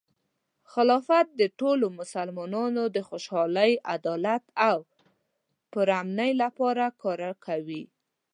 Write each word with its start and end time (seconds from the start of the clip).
خلافت 0.71 1.25
د 1.39 1.41
ټولو 1.59 1.85
مسلمانانو 1.99 2.83
د 2.95 2.97
خوشحالۍ، 3.09 3.71
عدالت، 3.93 4.43
او 4.69 4.77
پرامنۍ 5.73 6.31
لپاره 6.43 6.85
کار 7.03 7.21
کوي. 7.45 7.83